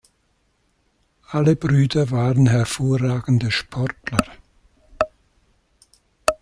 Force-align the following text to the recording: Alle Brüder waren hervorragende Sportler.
Alle 1.29 1.55
Brüder 1.55 2.09
waren 2.09 2.47
hervorragende 2.49 3.51
Sportler. 3.51 4.23